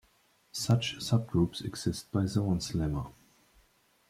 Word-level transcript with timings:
Such 0.53 0.97
subgroups 0.97 1.63
exist 1.63 2.11
by 2.11 2.25
Zorn's 2.25 2.71
lemma. 2.71 3.13